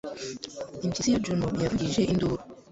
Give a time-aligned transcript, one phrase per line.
[0.85, 2.43] Impyisi ya Juno yavugije induru